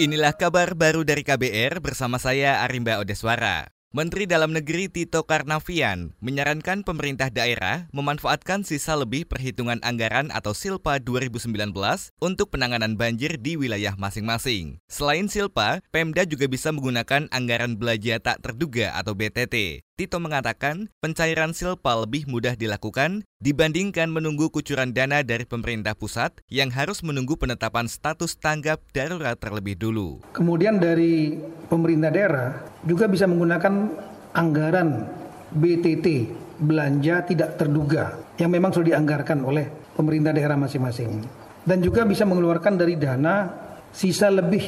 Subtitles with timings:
[0.00, 3.68] Inilah kabar baru dari KBR bersama saya Arimba Odeswara.
[3.92, 10.96] Menteri Dalam Negeri Tito Karnavian menyarankan pemerintah daerah memanfaatkan sisa lebih perhitungan anggaran atau SILPA
[10.96, 11.76] 2019
[12.24, 14.80] untuk penanganan banjir di wilayah masing-masing.
[14.88, 19.84] Selain SILPA, Pemda juga bisa menggunakan anggaran belanja tak terduga atau BTT.
[20.02, 26.74] Tito mengatakan pencairan silpa lebih mudah dilakukan dibandingkan menunggu kucuran dana dari pemerintah pusat yang
[26.74, 30.18] harus menunggu penetapan status tanggap darurat terlebih dulu.
[30.34, 31.38] Kemudian dari
[31.70, 32.50] pemerintah daerah
[32.82, 33.94] juga bisa menggunakan
[34.34, 35.06] anggaran
[35.54, 41.22] BTT belanja tidak terduga yang memang sudah dianggarkan oleh pemerintah daerah masing-masing
[41.62, 43.54] dan juga bisa mengeluarkan dari dana
[43.94, 44.66] sisa lebih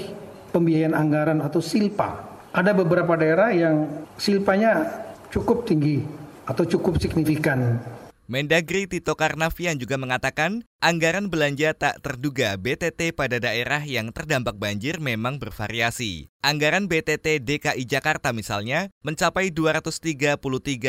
[0.55, 2.23] pembiayaan anggaran atau silpa.
[2.55, 5.03] Ada beberapa daerah yang silpanya
[5.35, 5.99] cukup tinggi
[6.47, 7.83] atau cukup signifikan.
[8.25, 14.97] Mendagri Tito Karnavian juga mengatakan anggaran belanja tak terduga BTT pada daerah yang terdampak banjir
[14.97, 16.33] memang bervariasi.
[16.41, 20.41] Anggaran BTT DKI Jakarta misalnya mencapai 233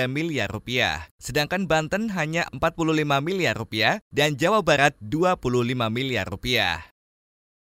[0.08, 6.95] miliar rupiah, sedangkan Banten hanya 45 miliar rupiah dan Jawa Barat 25 miliar rupiah.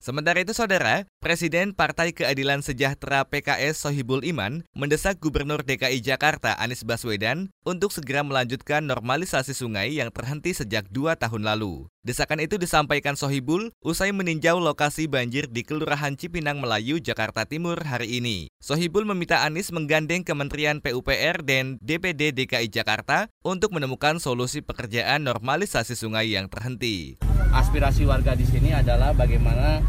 [0.01, 6.81] Sementara itu, saudara, Presiden Partai Keadilan Sejahtera PKS Sohibul Iman mendesak Gubernur DKI Jakarta Anies
[6.81, 11.85] Baswedan untuk segera melanjutkan normalisasi sungai yang terhenti sejak dua tahun lalu.
[12.01, 18.17] Desakan itu disampaikan Sohibul usai meninjau lokasi banjir di Kelurahan Cipinang Melayu, Jakarta Timur hari
[18.17, 18.49] ini.
[18.57, 25.93] Sohibul meminta Anies menggandeng Kementerian PUPR dan DPD DKI Jakarta untuk menemukan solusi pekerjaan normalisasi
[25.93, 29.83] sungai yang terhenti aspirasi warga di sini adalah bagaimana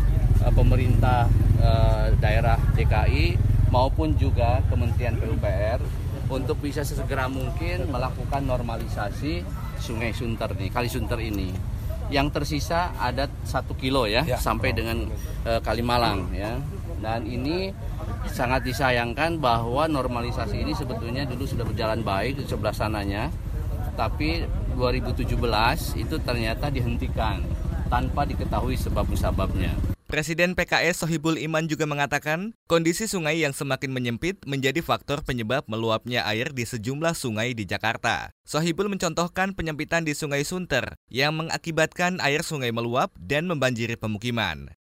[0.51, 1.31] pemerintah
[1.63, 3.39] uh, daerah DKI
[3.71, 5.81] maupun juga Kementerian PUPR
[6.29, 9.45] untuk bisa sesegera mungkin melakukan normalisasi
[9.81, 11.53] Sungai Sunter nih, Kali Sunter ini.
[12.13, 15.09] Yang tersisa ada satu kilo ya, ya sampai dengan
[15.49, 16.61] uh, Kalimalang ya.
[17.03, 17.73] Dan ini
[18.31, 23.33] sangat disayangkan bahwa normalisasi ini sebetulnya dulu sudah berjalan baik di sebelah sananya,
[23.99, 24.47] tapi
[24.79, 25.35] 2017
[25.99, 27.43] itu ternyata dihentikan
[27.91, 29.92] tanpa diketahui sebab-sebabnya.
[30.13, 36.29] Presiden PKS Sohibul Iman juga mengatakan, kondisi sungai yang semakin menyempit menjadi faktor penyebab meluapnya
[36.29, 38.29] air di sejumlah sungai di Jakarta.
[38.45, 44.77] Sohibul mencontohkan penyempitan di Sungai Sunter yang mengakibatkan air sungai meluap dan membanjiri pemukiman.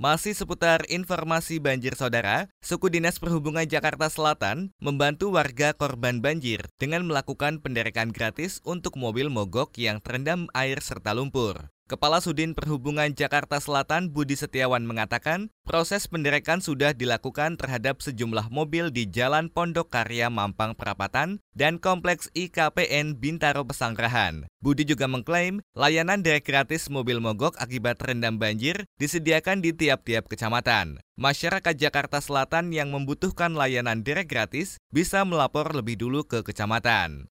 [0.00, 7.04] Masih seputar informasi banjir saudara, Suku Dinas Perhubungan Jakarta Selatan membantu warga korban banjir dengan
[7.04, 11.73] melakukan penderekan gratis untuk mobil mogok yang terendam air serta lumpur.
[11.84, 18.88] Kepala Sudin Perhubungan Jakarta Selatan Budi Setiawan mengatakan, proses penderekan sudah dilakukan terhadap sejumlah mobil
[18.88, 24.48] di Jalan Pondok Karya Mampang Perapatan dan Kompleks IKPN Bintaro Pesanggerahan.
[24.64, 31.04] Budi juga mengklaim layanan derek gratis mobil mogok akibat terendam banjir disediakan di tiap-tiap kecamatan.
[31.20, 37.28] Masyarakat Jakarta Selatan yang membutuhkan layanan derek gratis bisa melapor lebih dulu ke kecamatan.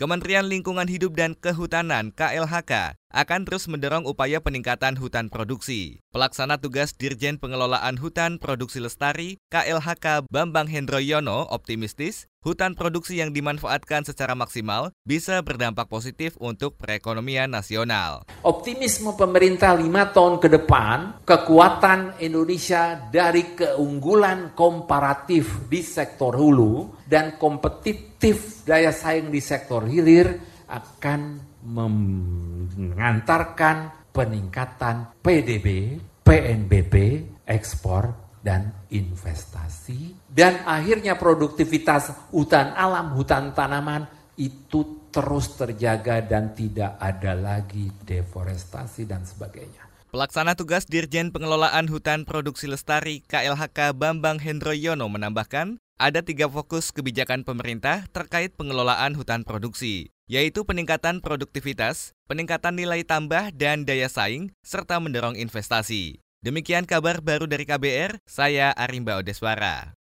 [0.00, 6.00] Kementerian Lingkungan Hidup dan Kehutanan KLHK akan terus mendorong upaya peningkatan hutan produksi.
[6.08, 14.08] Pelaksana tugas Dirjen Pengelolaan Hutan Produksi Lestari KLHK Bambang Hendroyono optimistis hutan produksi yang dimanfaatkan
[14.08, 18.24] secara maksimal bisa berdampak positif untuk perekonomian nasional.
[18.40, 27.36] Optimisme pemerintah lima tahun ke depan, kekuatan Indonesia dari keunggulan komparatif di sektor hulu dan
[27.36, 36.94] kompetitif daya saing di sektor hilir akan mengantarkan peningkatan PDB, PNBP,
[37.44, 40.16] ekspor, dan investasi.
[40.28, 44.08] Dan akhirnya produktivitas hutan alam, hutan tanaman
[44.40, 49.90] itu terus terjaga dan tidak ada lagi deforestasi dan sebagainya.
[50.10, 57.46] Pelaksana tugas Dirjen Pengelolaan Hutan Produksi Lestari KLHK Bambang Hendroyono menambahkan, ada tiga fokus kebijakan
[57.46, 64.98] pemerintah terkait pengelolaan hutan produksi, yaitu peningkatan produktivitas, peningkatan nilai tambah dan daya saing, serta
[64.98, 66.18] mendorong investasi.
[66.40, 69.99] Demikian kabar baru dari KBR, saya Arimba Odeswara.